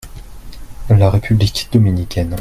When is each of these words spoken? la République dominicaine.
la 0.89 1.11
République 1.11 1.69
dominicaine. 1.71 2.35